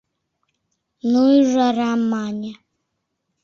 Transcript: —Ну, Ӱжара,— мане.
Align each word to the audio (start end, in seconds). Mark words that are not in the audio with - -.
—Ну, 1.11 1.21
Ӱжара,— 1.39 1.91
мане. 2.11 2.51